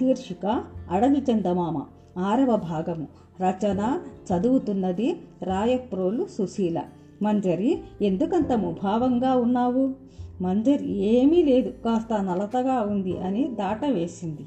శీర్షిక 0.00 0.64
అడవి 0.90 1.22
చందమామ 1.32 1.82
ఆరవ 2.18 2.56
భాగము. 2.56 3.08
రచన 3.42 4.00
చదువుతున్నది 4.32 5.16
రాయప్రోలు 5.42 6.26
సుశీల. 6.38 6.82
మంజరి 7.22 7.78
ఎందుకంత 8.02 8.52
ముభావంగా 8.52 9.36
ఉన్నావు? 9.36 9.94
మంజరి 10.42 10.92
ఏమీ 10.92 11.42
లేదు. 11.42 11.70
కాస్త 11.70 12.24
నలతగా 12.24 12.80
ఉంది 12.80 13.18
అని 13.18 13.44
దాటవేసింది. 13.44 14.46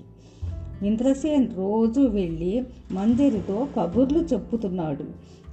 ఇంద్రసేన్ 0.88 1.50
రోజు 1.56 2.02
వెళ్ళి 2.02 2.64
మంజరితో 2.92 3.68
కబుర్లు 3.80 4.20
చెప్పుతున్నాడు. 4.20 5.06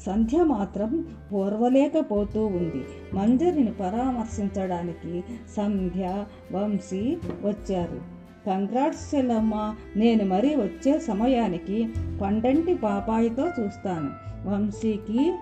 సంధ్య 0.06 0.44
మాత్రం 0.44 1.06
ఓర్వలేకపోతూ 1.32 2.46
ఉంది. 2.46 2.84
మంజరిని 3.14 3.72
పరామర్శించడానికి 3.72 5.24
సంధ్య 5.56 6.24
వంశీ 6.52 7.18
వచ్చారు. 7.44 8.19
కంగ్రాట్స్ 8.46 9.14
చెల్లమ్మ 9.14 9.74
నేను 9.96 10.24
మరీ 10.24 10.54
వచ్చే 10.54 10.98
సమయానికి 10.98 11.88
పండంటి 12.22 12.74
పాపాయితో 12.74 13.48
చూస్తాను. 13.60 14.10
వంశీకి 14.48 15.32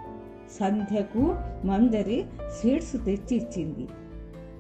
సంధ్యకు 0.61 1.35
మంజరి 1.65 2.25
స్వీట్స్ 2.61 2.93
తెచ్చి 2.93 3.37
ఇచ్చింది 3.37 3.89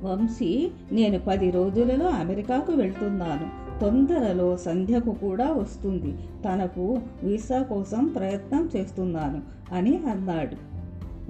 వంశీ 0.03 0.71
నేను 0.93 1.19
పది 1.19 1.51
రోజులలో 1.51 2.07
అమెరికాకు 2.07 2.73
వెళ్తున్నాను. 2.73 3.81
తొందరలో 3.81 4.57
సంధ్యకు 4.57 5.11
కూడా 5.11 5.53
వస్తుంది. 5.53 6.15
తనకు 6.45 7.01
వీసా 7.23 7.63
కోసం 7.63 8.05
ప్రయత్నం 8.05 8.71
చేస్తున్నాను 8.77 9.43
అని 9.73 9.97
అన్నాడు. 9.97 10.57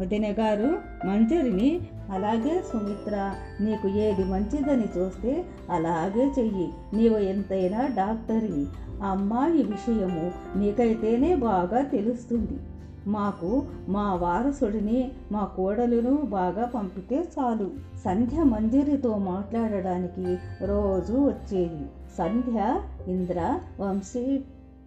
వదిన 0.00 0.32
గారు 0.32 0.78
మంజరిని 1.06 1.80
అలాగే 2.10 2.64
సుమిత్ర 2.72 3.34
నీకు 3.60 3.88
ఏది 3.88 4.24
మంచిదని 4.24 4.88
చూస్తే 4.98 5.44
అలాగే 5.70 6.32
చెయ్యి. 6.38 6.72
నీవు 6.94 7.18
ఎంతైనా 7.18 7.86
డాక్టర్వి 7.86 8.66
అమ్మాయి 9.02 9.62
విషయము 9.62 10.32
నీకైతేనే 10.58 11.34
బాగా 11.34 11.82
తెలుస్తుంది. 11.82 12.60
మాకు 13.06 13.62
మా 13.88 14.14
వారసుడిని 14.14 15.12
మా 15.32 15.44
కోడలును 15.44 16.16
బాగా 16.16 16.64
పంపితే 16.64 17.24
చాలు. 17.38 17.70
సంధ్య 18.04 18.42
మంజరితో 18.42 19.18
మాట్లాడడానికి 19.18 20.38
రోజు 20.64 21.12
వచ్చేది. 21.12 21.86
సంధ్య 22.18 22.80
ఇంద్ర 23.08 23.60
వంశీ 23.80 24.40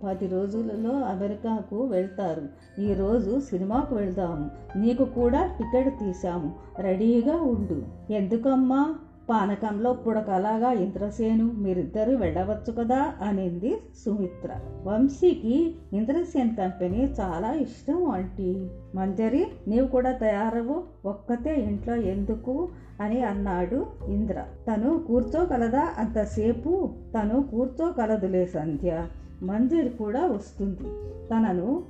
పది 0.03 0.27
రోజులలో 0.27 0.99
అమెరికాకు 0.99 1.85
వెళ్తారు. 1.85 2.41
ఈరోజు 2.81 3.39
సినిమాకు 3.39 3.95
వెళ్దాము. 3.95 4.49
నీకు 4.79 5.05
కూడా 5.05 5.55
టికెట్ 5.57 5.99
తీశాము. 5.99 6.55
రెడీగా 6.79 7.35
ఉండు. 7.35 8.13
ఎందుకమ్మా? 8.13 8.95
పానకంలో 9.29 9.93
పుడకలాగా 9.93 10.71
ఇంద్రసేను 10.71 11.51
మీరిద్దరూ 11.51 12.15
వెళ్ళవచ్చు 12.15 12.73
కదా? 12.73 13.13
అనింది 13.21 13.77
సుమిత్ర. 14.05 14.49
వంశీకి 14.83 15.75
ఇంద్రసేన్ 15.93 16.55
కంపెనీ 16.55 17.15
చాలా 17.19 17.53
ఇష్టం 17.53 18.05
ఆంటీ. 18.05 18.67
మంజరి 18.95 19.47
నీవు 19.67 19.87
కూడా 19.87 20.11
తయారవు. 20.11 20.83
ఒక్కతే 21.05 21.55
ఇంట్లో 21.55 21.95
ఎందుకు? 21.95 22.69
అని 23.01 23.23
అన్నాడు 23.23 23.85
ఇంద్ర. 24.07 24.43
తను 24.67 24.99
కూర్చోగలదా? 25.07 25.89
అంతసేపు 25.97 26.89
తను 27.19 27.43
కూర్చోగలదులే 27.43 28.45
సంధ్య. 28.45 29.07
మంజరి 29.41 29.89
కూడా 29.89 30.25
వస్తుంది. 30.25 30.83
తనను 31.27 31.83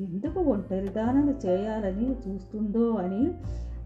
ఎందుకు 0.00 0.40
ఒంటరిదానం 0.40 1.34
చేయాలని 1.46 2.10
చూస్తుందో 2.10 2.90
అని 2.90 3.30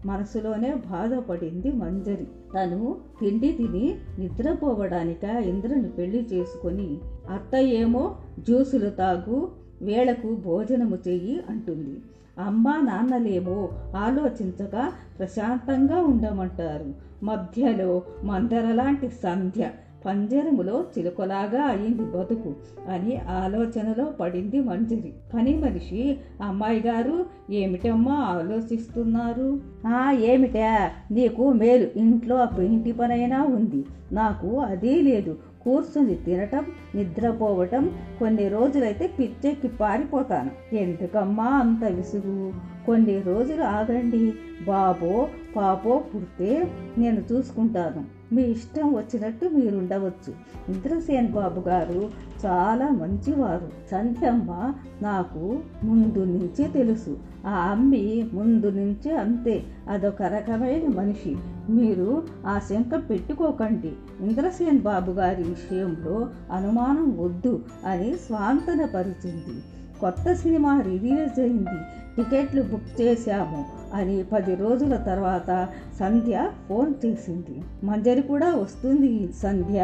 మనసులోనే 0.05 0.73
బాధపడింది 0.73 1.71
మంజరి. 1.71 2.27
తను 2.55 2.97
తిండి 3.21 3.51
తిని 3.51 3.95
నిద్రపోవడానిక 4.19 5.23
ఇంద్రుని 5.23 5.89
పెళ్ళి 5.89 6.27
చేసుకొని 6.33 6.97
అత్త 7.29 7.55
ఏమో 7.55 8.15
జ్యూసులు 8.39 8.89
తాగు 8.89 9.51
వేళకు 9.81 10.35
భోజనము 10.35 10.97
చెయ్యి 11.07 11.43
అంటుంది. 11.49 11.99
అమ్మా 12.45 12.81
నాన్నలేమో 12.81 13.69
ఆలోచించక 13.97 14.91
ప్రశాంతంగా 15.19 15.95
ఉండమంటారు. 15.99 16.85
మధ్యలో 17.25 18.01
మందరలాంటి 18.23 19.09
సంధ్య 19.09 19.69
పంజరములో 20.05 20.85
చిలుకలాగా 20.97 21.63
అయింది 21.63 22.03
బతుకు 22.03 22.53
అని 22.89 23.17
ఆలోచనలో 23.17 24.05
పడింది 24.05 24.59
మంజరి. 24.59 25.13
పని 25.33 25.57
మనిషి 25.57 26.17
అమ్మాయి 26.41 26.81
గారు 26.81 27.25
ఏమిటమ్మా 27.51 28.13
ఆలోచిస్తున్నారు? 28.13 29.59
ఆ 29.87 30.11
ఏమిటా? 30.11 30.91
నీకు 31.11 31.53
మేలు. 31.53 31.87
ఇంట్లో 31.95 32.63
ఇంటి 32.63 32.91
పనైనా 32.91 33.43
ఉంది. 33.43 33.85
నాకు 34.11 34.59
అదీ 34.59 35.01
లేదు. 35.01 35.37
కూర్చుని 35.61 36.15
తినటం 36.15 36.65
నిద్రపోవటం 36.95 37.91
కొన్ని 38.19 38.47
రోజులైతే 38.49 39.07
పిచ్చెక్కి 39.19 39.67
పారిపోతాను 39.67 40.75
ఎందుకమ్మా 40.75 41.45
అంత 41.45 41.83
విసుగు? 41.83 42.53
కొన్ని 42.85 43.21
రోజులు 43.21 43.63
ఆగండి. 43.63 44.33
బాబో 44.67 45.27
పాపో 45.55 46.03
పుడితే 46.15 46.67
నేను 46.97 47.23
చూసుకుంటాను. 47.31 48.22
మీ 48.33 48.43
ఇష్టం 48.43 48.93
వచ్చినట్టు 48.93 49.45
మీరుండవచ్చు. 49.45 50.33
ఇంద్రసేన్ 50.73 51.31
బాబు 51.31 51.59
గారు 51.59 52.11
చాలా 52.45 52.89
మంచివారు. 52.89 53.71
సంధ్యమ్మ 53.91 54.73
నాకు 55.01 55.59
ముందు 55.83 56.23
నుంచే 56.23 56.67
తెలుసు. 56.67 57.17
ఆ 57.47 57.71
అమ్మి 57.71 58.29
ముందు 58.33 58.69
నుంచి 58.69 59.15
అంతే. 59.17 59.63
అదొక 59.89 60.21
రకమైన 60.21 60.87
మనిషి. 60.87 61.35
మీరు 61.69 62.23
ఆ 62.47 62.59
శంక 62.59 63.09
పెట్టుకోకండి. 63.09 63.93
ఇంద్రసేన్ 64.19 64.79
బాబు 64.79 65.11
గారి 65.11 65.43
విషయంలో 65.43 66.29
అనుమానం 66.51 67.17
వద్దు 67.17 67.61
అని 67.85 68.17
స్వాంతనపరిచింది 68.17 69.63
కొత్త 70.03 70.33
సినిమా 70.33 70.81
రిలీజ్ 70.81 71.39
అయింది. 71.39 71.79
టికెట్లు 72.17 72.61
బుక్ 72.61 73.01
చేశాము 73.01 73.65
అని 73.93 74.23
పది 74.23 74.55
రోజుల 74.55 74.95
తర్వాత 74.95 75.67
సంధ్య 75.99 76.51
ఫోన్ 76.69 76.93
చేసింది. 77.05 77.61
మంజరి 77.83 78.21
కూడా 78.21 78.55
వస్తుంది 78.55 79.33
సంధ్య. 79.33 79.79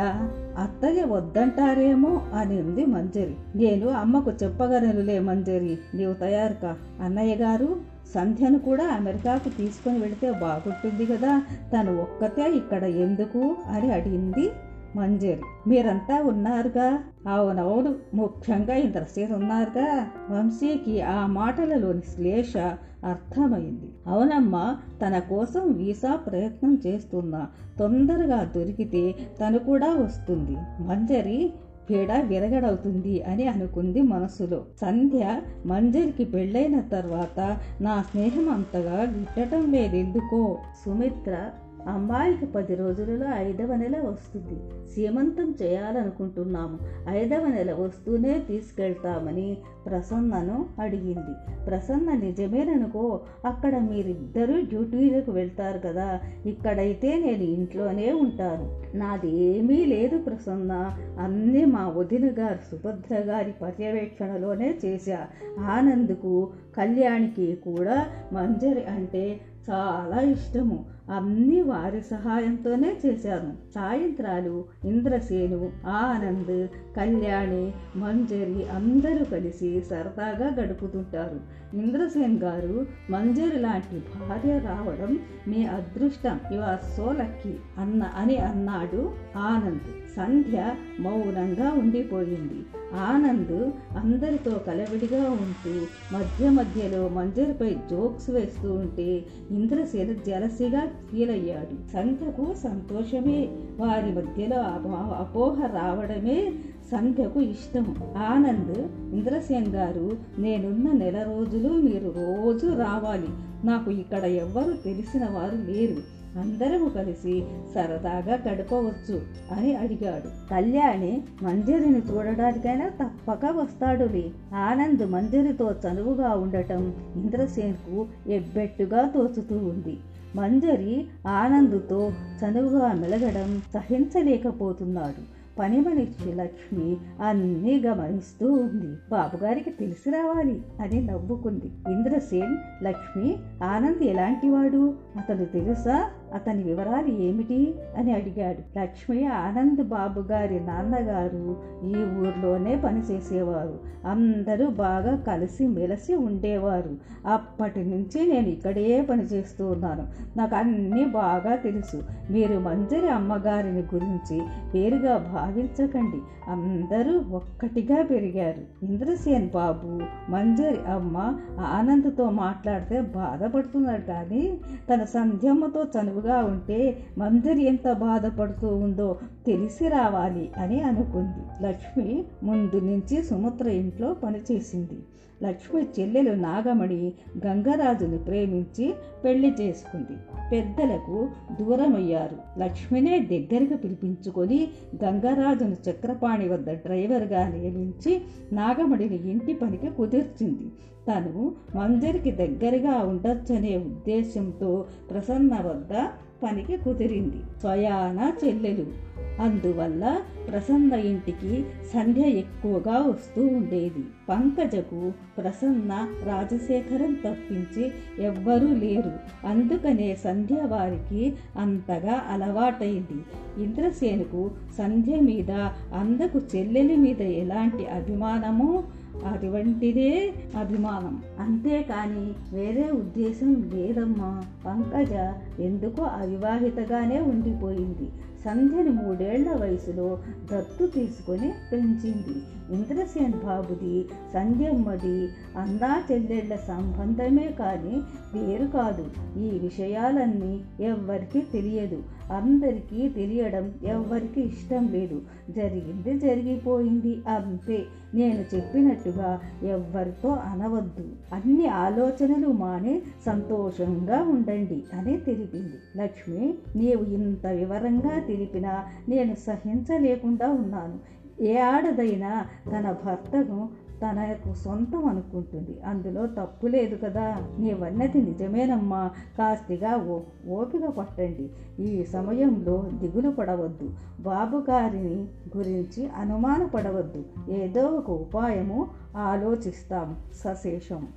అత్తయ్య 0.58 1.04
వద్దంటారేమో 1.04 2.22
అని 2.34 2.62
ఉంది 2.62 2.86
మంజరి. 2.86 3.36
నేను 3.56 3.88
అమ్మకు 3.90 4.32
చెప్పగలనులే 4.44 5.20
మంజరి. 5.20 5.78
నీవు 5.96 6.14
తయారుకా 6.14 6.76
అన్నయ్య 7.04 7.36
గారు 7.36 8.00
సంధ్యను 8.16 8.60
కూడా 8.60 8.86
అమెరికాకు 8.86 9.50
తీసుకొని 9.50 10.00
వెళితే 10.00 10.32
బాగుంటుంది 10.32 11.06
కదా. 11.06 11.42
తను 11.74 12.02
ఒక్కతే 12.02 12.52
ఇక్కడ 12.52 12.84
ఎందుకు? 12.84 13.56
అని 13.72 13.92
అడిగింది 13.92 14.50
మంజరి. 14.96 15.42
మీరంతా 15.68 16.24
ఉన్నారుగా? 16.24 17.00
అవునవును 17.28 17.96
ముఖ్యంగా 18.14 18.76
ఇంద్రసేన్ 18.76 19.34
ఉన్నారుగా. 19.34 20.08
వంశీకి 20.30 21.02
ఆ 21.02 21.26
మాటలలోని 21.26 22.02
శ్లేష 22.02 22.58
అర్థమైంది. 23.04 23.92
అవునమ్మా 24.08 24.78
తన 25.02 25.20
కోసం 25.20 25.72
వీసా 25.72 26.16
ప్రయత్నం 26.16 26.82
చేస్తున్నా 26.88 27.48
తొందరగా 27.80 28.44
దొరికితే 28.44 29.16
తను 29.42 29.60
కూడా 29.60 29.94
వస్తుంది. 29.94 30.84
మంజరి 30.84 31.54
పీడ 31.90 32.12
విరగడవుతుంది 32.12 33.24
అని 33.24 33.48
అనుకుంది 33.48 34.02
మనసులో. 34.02 34.66
సంధ్య 34.82 35.42
మంజరికి 35.66 36.26
పెళ్ళైన 36.26 36.82
తర్వాత 36.82 37.58
నా 37.82 38.02
స్నేహం 38.02 38.50
అంతగా 38.50 39.02
గిట్టడం 39.02 39.72
లేదెందుకో? 39.72 40.58
సుమిత్ర 40.86 41.50
అమ్మాయికి 41.88 42.46
పది 42.46 42.76
రోజులలో 42.76 43.26
ఐదవ 43.36 43.76
నెల 43.76 43.98
వస్తుంది. 43.98 44.88
సీమంతం 44.88 45.56
చేయాలనుకుంటున్నాము. 45.62 46.80
ఐదవ 47.10 47.48
నెల 47.48 47.74
వస్తూనే 47.74 48.40
తీసుకెళ్తామని 48.40 49.58
ప్రసన్నను 49.86 50.66
అడిగింది. 50.80 51.64
ప్రసన్న 51.66 52.12
నిజమేననుకో 52.12 53.22
అక్కడ 53.46 53.78
మీరిద్దరూ 53.78 54.62
డ్యూటీలకు 54.62 55.32
వెళ్తారు 55.32 55.80
కదా 55.80 56.20
ఇక్కడైతే 56.46 57.20
నేను 57.20 57.44
ఇంట్లోనే 57.44 58.12
ఉంటాను. 58.12 58.98
నాదేమీ 58.98 59.86
లేదు 59.86 60.18
ప్రసన్న. 60.18 60.98
అన్నీ 61.20 61.66
మా 61.66 61.90
వదిన 61.90 62.30
గారు 62.40 62.60
సుభద్ర 62.72 63.16
గారి 63.16 63.54
పర్యవేక్షణలోనే 63.62 64.78
చేశా. 64.86 65.28
ఆనంద్కు 65.60 66.50
కళ్యాణికి 66.78 67.56
కూడా 67.56 68.08
మంజరి 68.34 68.86
అంటే 68.86 69.40
చాలా 69.70 70.22
ఇష్టము. 70.22 70.86
అన్నీ 71.10 71.62
వారి 71.62 72.02
సహాయంతోనే 72.02 72.96
చేశాను. 73.06 73.54
సాయంత్రాలు 73.76 74.66
ఇంద్రసేను 74.86 75.72
ఆనంద్ 75.88 76.68
కళ్యాణి 76.98 77.74
మంజరి 77.96 78.70
అందరూ 78.70 79.26
కలిసి 79.26 79.82
సరదాగా 79.82 80.56
గడుపుతుంటారు. 80.56 81.40
ఇంద్రసేన్ 81.78 82.40
గారు 82.40 82.86
మంజరి 83.10 83.60
లాంటి 83.60 84.04
భార్య 84.28 84.58
రావడం 84.58 85.20
మీ 85.48 85.66
అదృష్టం. 85.66 86.40
యు 86.54 86.62
ఆర్ 86.62 86.98
సో 86.98 87.12
లక్కీ 87.12 87.54
అన్న 87.78 88.04
అని 88.04 88.38
అన్నాడు 88.38 89.12
ఆనంద్. 89.38 90.09
సంధ్య 90.20 90.76
మౌనంగా 91.00 91.72
ఉండిపోయింది. 91.72 92.66
ఆనంద్ 92.96 93.72
అందరితో 93.98 94.52
కలవిడిగా 94.68 95.30
ఉంటూ 95.30 95.74
మధ్య 96.18 96.50
మధ్యలో 96.50 97.08
మంజరిపై 97.08 97.76
జోక్స్ 97.92 98.30
వేస్తూ 98.30 98.74
ఉంటే 98.74 99.26
ఇంద్రసేన 99.52 100.14
జలసిగా 100.28 100.82
ఫీల్ 100.86 101.30
అయ్యాడు. 101.30 101.92
సంధ్యకు 101.92 102.54
సంతోషమే 102.64 103.50
వారి 103.80 104.12
మధ్యలో 104.12 104.60
అపోహ 104.96 105.66
రావడమే 105.66 106.54
సంధ్యకు 106.92 107.40
ఇష్టం. 107.40 107.96
ఆనంద్ 108.18 108.78
ఇంద్రసేన్ 109.14 109.68
గారు 109.68 110.18
నేనున్న 110.40 110.92
నెల 110.92 111.24
రోజులు 111.24 111.74
మీరు 111.74 112.10
రోజు 112.10 112.68
రావాలి. 112.68 113.28
నాకు 113.68 113.92
ఇక్కడ 113.92 114.24
ఎవ్వరు 114.24 114.74
తెలిసిన 114.74 115.26
వారు 115.26 115.56
లేరు. 115.56 116.19
అందరము 116.38 116.90
కలిసి 116.90 117.44
సరదాగా 117.76 118.52
గడపవచ్చు 118.52 119.22
అని 119.52 119.76
అడిగాడు. 119.76 120.50
కళ్యాణి 120.50 121.24
మంజరిని 121.44 121.98
చూడడానికైనా 121.98 122.90
తప్పక 122.90 123.46
వస్తాడులే. 123.46 124.32
ఆనంద్ 124.56 125.12
మంజరితో 125.12 125.72
చనువుగా 125.72 126.30
ఉండటం 126.30 126.94
ఇంద్రసేన్కు 127.16 128.08
ఎబ్బెట్టుగా 128.28 129.08
తోచుతూ 129.08 129.58
ఉంది. 129.58 129.98
మంజరి 130.36 131.08
ఆనందుతో 131.28 132.12
చనువుగా 132.46 132.94
మెలగడం 132.94 133.62
సహించలేకపోతున్నాడు. 133.74 135.40
పని 135.60 135.82
మనిషి 135.82 136.34
లక్ష్మి 136.34 136.98
అన్నీ 137.22 137.80
గమనిస్తూ 137.80 138.54
ఉంది. 138.54 138.96
బాబుగారికి 139.12 139.70
తెలిసి 139.70 140.10
రావాలి 140.10 140.62
అని 140.82 141.06
నవ్వుకుంది. 141.06 141.94
ఇంద్రసేన్ 141.94 142.84
లక్ష్మి 142.84 143.38
ఆనంద్ 143.64 144.04
ఎలాంటివాడు? 144.04 144.94
అతను 145.18 145.46
తెలుసా? 145.46 146.10
అతని 146.34 146.64
వివరాలు 146.64 147.08
ఏమిటి 147.08 147.76
అని 147.98 148.14
అడిగాడు. 148.14 148.80
లక్ష్మి 148.80 149.26
ఆనంద్ 149.26 149.84
బాబు 149.84 150.20
గారి 150.20 150.60
నాన్నగారు 150.60 151.58
ఈ 151.86 151.96
ఊర్లోనే 152.20 152.76
పనిచేసేవారు. 152.76 153.80
అందరూ 154.06 154.68
బాగా 154.68 155.16
కలిసి 155.16 155.68
మెలిసి 155.68 156.16
ఉండేవారు. 156.16 156.98
అప్పటి 157.26 157.84
నుంచి 157.84 158.28
నేను 158.28 158.48
ఇక్కడే 158.48 159.02
పనిచేస్తూ 159.02 159.68
ఉన్నాను 159.68 160.08
నాకు 160.38 160.56
అన్నీ 160.56 161.06
బాగా 161.06 161.56
తెలుసు. 161.56 162.04
మీరు 162.32 162.60
మంజరి 162.60 163.10
అమ్మగారిని 163.10 163.82
గురించి 163.82 164.42
పేరుగా 164.74 165.18
భావించకండి. 165.18 166.22
అందరూ 166.52 167.20
ఒక్కటిగా 167.20 168.04
పెరిగారు. 168.04 168.86
ఇంద్రసేన్ 168.86 169.50
బాబు 169.50 170.00
మంజరి 170.32 170.92
అమ్మ 170.92 171.40
ఆనంద్తో 171.60 172.30
మాట్లాడితే 172.30 173.02
బాధపడుతున్నాడు 173.02 174.02
కానీ 174.02 174.60
తన 174.94 175.04
సంధ్యమ్మతో 175.04 175.84
చనువుగా 176.20 176.44
ఉంటే 176.44 176.98
మంజరి 177.18 177.64
ఎంత 177.64 177.92
బాధపడుతూ 177.94 178.68
ఉందో 178.68 179.18
తెలిసి 179.48 179.88
రావాలి 179.88 180.50
అని 180.58 180.82
అనుకుంది. 180.82 181.68
లక్ష్మి 181.68 182.24
ముందు 182.44 182.80
నుంచి 182.80 183.24
సుమిత్ర 183.24 183.70
ఇంట్లో 183.70 184.14
పనిచేసింది. 184.14 185.00
లక్ష్మి 185.44 185.82
చెల్లెలు 186.00 186.32
నాగమణి 186.34 187.14
గంగరాజుని 187.46 188.18
ప్రేమించి 188.18 188.94
పెళ్ళి 189.24 189.56
చేసుకుంది. 189.62 190.18
పెద్దలకు 190.52 191.30
దూరమయ్యారు. 191.60 192.60
లక్ష్మినే 192.60 193.20
దగ్గరికి 193.20 193.76
పిలిపించుకొని 193.76 194.68
గంగరాజును 195.06 195.76
చక్రపాణి 195.90 196.50
వద్ద 196.50 196.70
డ్రైవర్గా 196.70 197.48
నియమించి 197.48 198.22
నాగమణిని 198.54 199.32
ఇంటి 199.32 199.54
పనికి 199.54 199.90
కుదిర్చింది. 199.90 200.72
తను 201.10 201.56
మంజరికి 201.76 202.32
దగ్గరగా 202.32 202.98
ఉండొచ్చనే 202.98 203.78
ఉద్దేశంతో 203.78 204.86
ప్రసన్న 205.10 205.54
వద్ద 205.54 206.08
పనికి 206.44 206.78
కుదిరింది. 206.78 207.60
స్వయాన 207.60 208.34
చెల్లెలు. 208.46 209.10
అందువల్ల 209.42 210.22
ప్రసన్న 210.50 210.94
ఇంటికి 210.94 211.66
సంధ్య 211.94 212.22
ఎక్కువగా 212.22 212.98
వస్తూ 212.98 213.42
ఉండేది. 213.42 214.04
పంకజకు 214.30 215.12
ప్రసన్న 215.38 216.08
రాజశేఖరం 216.24 217.14
తప్పించి 217.14 217.92
ఎవ్వరూ 218.24 218.68
లేరు. 218.68 219.12
అందుకనే 219.48 220.16
సంధ్య 220.16 220.56
వారికి 220.56 221.34
అంతగా 221.58 222.24
అలవాటైంది. 222.28 223.26
ఇంద్రసేనుకు 223.64 224.52
సంధ్య 224.78 225.20
మీద 225.20 225.52
అందకు 225.96 226.42
చెల్లెలి 226.56 226.96
మీద 226.96 227.22
ఎలాంటి 227.22 227.86
అభిమానమో 227.86 228.84
అటువంటిదే 229.26 230.34
అభిమానం. 230.58 231.24
అంతేకాని 231.40 232.56
వేరే 232.56 232.92
ఉద్దేశం 232.92 233.72
లేదమ్మా. 233.74 234.44
పంకజ 234.66 235.34
ఎందుకో 235.60 236.04
అవివాహితగానే 236.04 237.20
ఉండిపోయింది. 237.20 238.10
సంధ్యని 238.46 238.90
మూడేళ్ళ 238.90 239.54
వయసులో 239.54 240.20
దత్తు 240.54 240.86
తీసుకొని 240.86 241.54
పెంచింది. 241.72 242.42
ఇంద్రసేన్ 242.74 243.34
బాబుది 243.34 244.06
సంధ్యమ్మది 244.34 245.30
అన్నా 245.58 246.04
చెల్లెళ్ళ 246.12 246.56
సంబంధమే 246.56 247.56
కానీ 247.60 248.02
వేరు 248.34 248.66
కాదు. 248.66 249.06
ఈ 249.40 249.60
విషయాలన్నీ 249.60 250.64
ఎవ్వరికీ 250.80 251.42
తెలియదు. 251.42 252.04
అందరికీ 252.32 253.10
తెలియడం 253.10 253.74
ఎవ్వరికి 253.84 254.42
ఇష్టం 254.42 254.88
లేదు. 254.88 255.22
జరిగింది 255.50 256.20
జరిగిపోయింది. 256.20 257.22
అంతే. 257.28 257.86
నేను 258.14 258.56
చెప్పినట్టుగా 258.56 259.40
ఎవ్వరితో 259.64 260.30
అనవద్దు. 260.30 261.10
అన్ని 261.34 261.68
ఆలోచనలు 261.68 262.48
మానే 262.48 263.02
సంతోషంగా 263.26 264.22
ఉండండి 264.22 264.84
అని 264.94 265.18
తెలిపింది. 265.18 266.02
లక్ష్మి 266.04 266.54
నీవు 266.76 267.04
ఇంత 267.04 267.48
వివరంగా 267.48 268.20
తెలిపినా 268.30 268.86
నేను 269.10 269.36
సహించలేకుండా 269.36 270.50
ఉన్నాను. 270.50 271.20
ఏ 271.42 271.60
ఆడదైనా 271.60 272.46
తన 272.72 272.96
భర్తను 273.06 273.70
తనకు 274.04 274.54
సొంతం 274.54 275.06
అనుకుంటుంది. 275.06 275.82
అందులో 275.82 276.26
తప్పు 276.26 276.68
లేదు 276.68 276.96
కదా. 276.96 277.44
నీవన్నది 277.60 278.22
నిజమేనమ్మా. 278.22 279.12
కాస్తిగా 279.38 279.96
ఓ 279.98 280.20
ఓపిక 280.50 280.86
పట్టండి. 280.86 281.50
ఈ 281.84 282.04
సమయంలో 282.04 282.90
దిగులు 282.94 283.30
పడవద్దు. 283.30 283.90
బాబు 284.20 284.58
గారిని 284.58 285.28
గురించి 285.58 286.10
అనుమానపడవద్దు. 286.10 287.24
ఏదో 287.50 287.88
ఒక 287.88 288.10
ఉపాయము 288.10 288.88
ఆలోచిస్తాం. 289.18 290.16
సశేషం. 290.34 291.08